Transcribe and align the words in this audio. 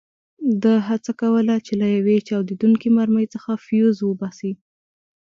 ده 0.63 0.73
هڅه 0.87 1.11
کوله 1.21 1.55
چې 1.65 1.73
له 1.81 1.87
یوې 1.97 2.17
چاودېدونکې 2.27 2.87
مرمۍ 2.97 3.25
څخه 3.33 3.51
فیوز 3.65 3.97
وباسي. 4.01 4.51